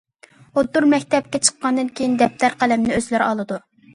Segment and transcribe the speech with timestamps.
[0.59, 3.63] ئوتتۇرا مەكتەپكە چىققاندىن كېيىن دەپتەر قەلەمنى ئۆزلىرى ئالىدۇ.